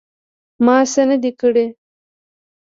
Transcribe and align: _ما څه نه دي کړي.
_ما 0.65 0.75
څه 0.91 1.01
نه 1.09 1.17
دي 1.23 1.31
کړي. 1.41 1.65